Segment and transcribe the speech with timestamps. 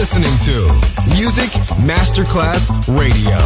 [0.00, 0.64] listening to
[1.14, 1.50] Music
[1.84, 3.36] Masterclass Radio,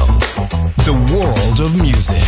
[0.86, 2.23] the world of music.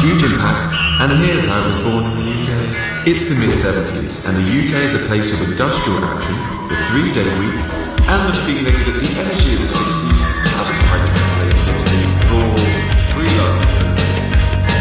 [0.00, 0.72] Huge impact,
[1.02, 3.06] and here's how it was born in the UK.
[3.06, 6.34] It's the mid 70s, and the UK is a place of industrial action,
[6.70, 7.60] the three day week,
[8.08, 9.95] and the feeling that the energy of the 60s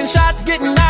[0.00, 0.89] taking shots, getting out.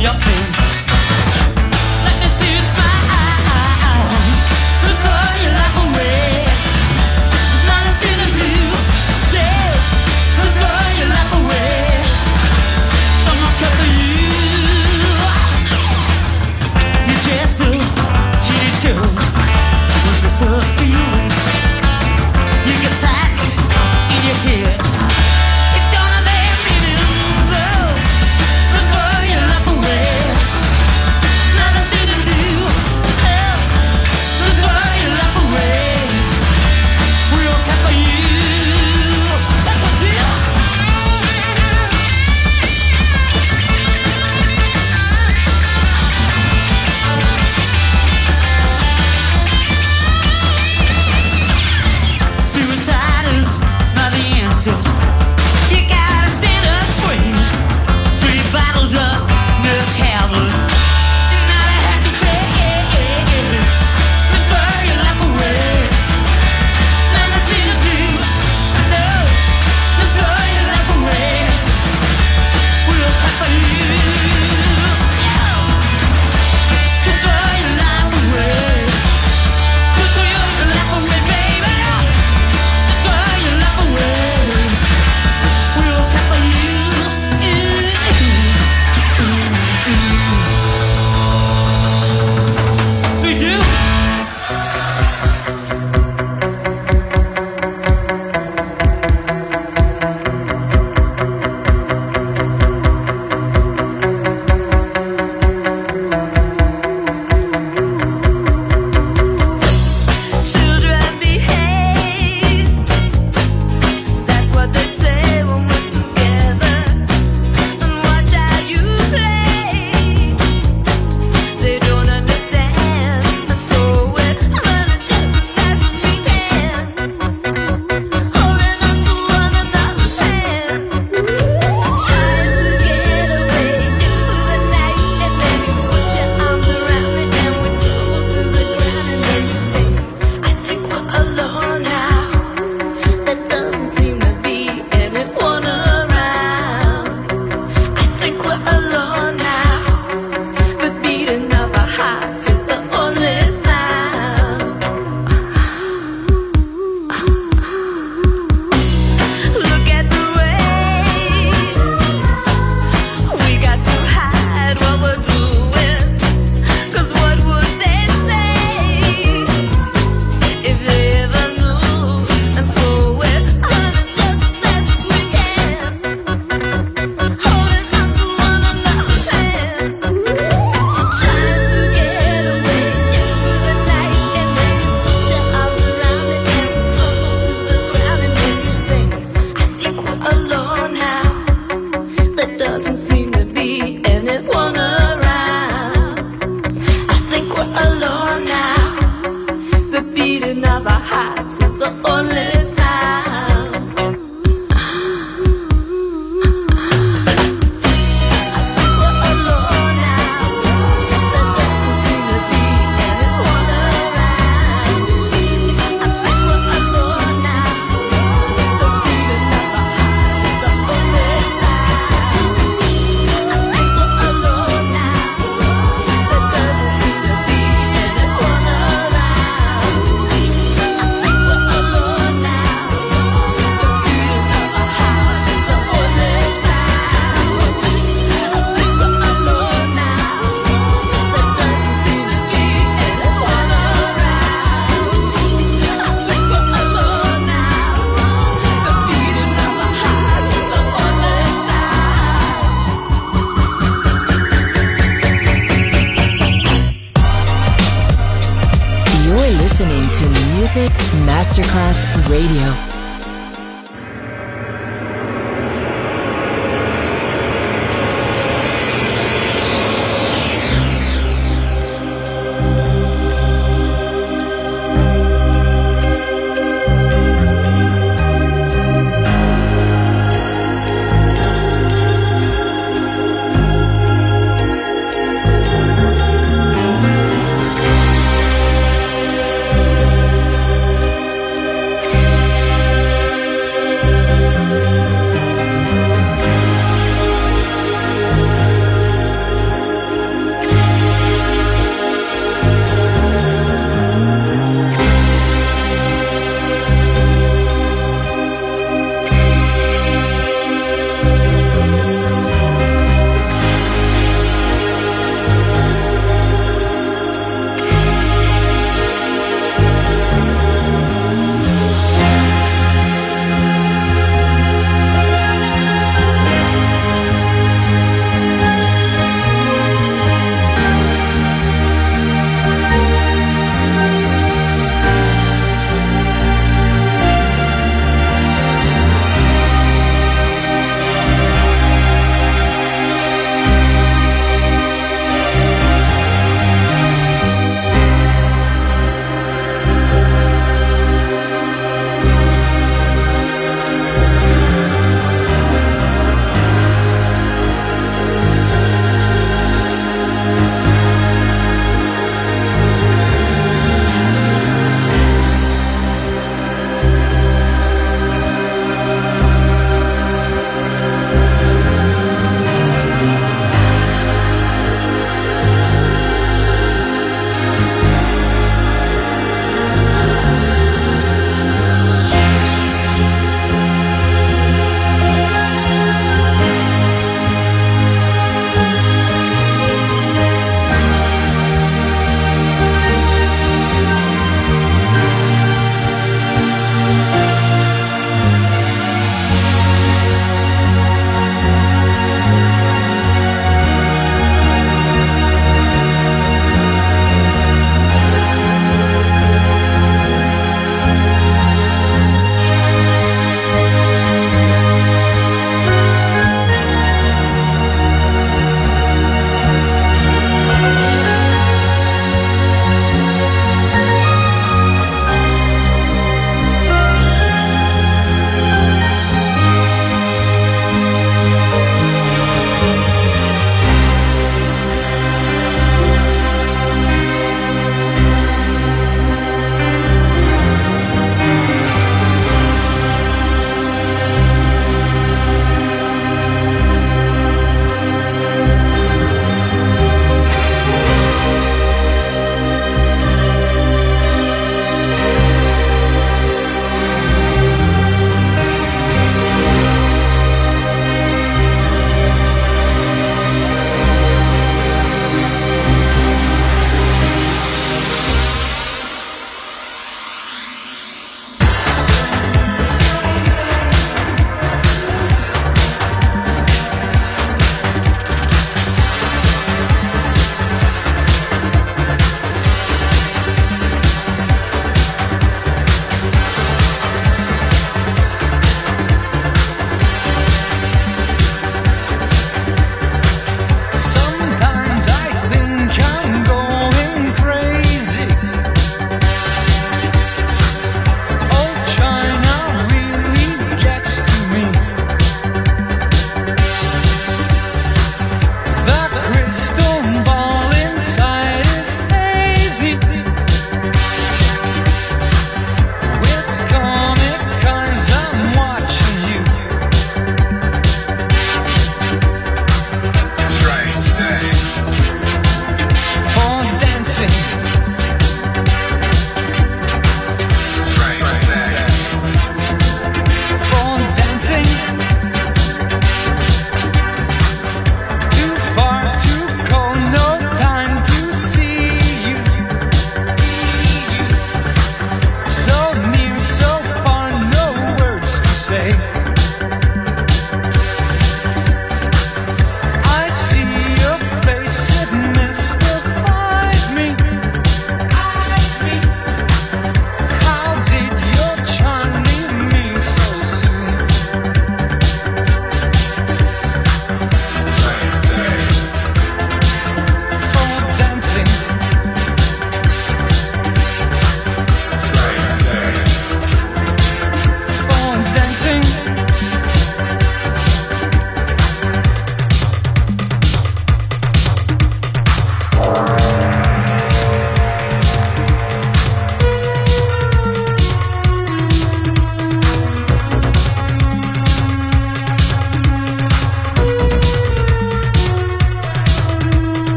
[0.00, 0.59] your face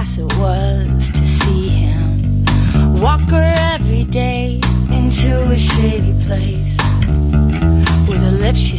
[0.00, 2.44] class it was to see him.
[3.02, 4.58] Walk her every day
[4.90, 6.76] into a shady place.
[8.08, 8.78] With her lips, she